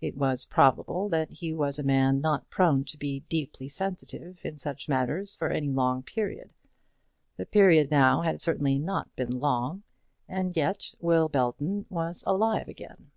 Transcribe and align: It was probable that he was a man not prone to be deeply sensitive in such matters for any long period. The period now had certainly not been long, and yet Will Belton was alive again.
It 0.00 0.16
was 0.16 0.46
probable 0.46 1.10
that 1.10 1.30
he 1.30 1.52
was 1.52 1.78
a 1.78 1.82
man 1.82 2.18
not 2.22 2.48
prone 2.48 2.84
to 2.84 2.96
be 2.96 3.20
deeply 3.28 3.68
sensitive 3.68 4.42
in 4.42 4.56
such 4.56 4.88
matters 4.88 5.34
for 5.34 5.50
any 5.50 5.68
long 5.70 6.02
period. 6.02 6.54
The 7.36 7.44
period 7.44 7.90
now 7.90 8.22
had 8.22 8.40
certainly 8.40 8.78
not 8.78 9.14
been 9.16 9.38
long, 9.38 9.82
and 10.26 10.56
yet 10.56 10.94
Will 10.98 11.28
Belton 11.28 11.84
was 11.90 12.24
alive 12.26 12.68
again. 12.68 13.10